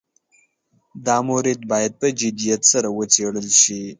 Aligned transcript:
دا 1.05 1.17
مورد 1.27 1.59
باید 1.71 1.91
په 2.01 2.07
جدیت 2.19 2.61
سره 2.71 2.87
وڅېړل 2.97 3.47
شي. 3.61 3.81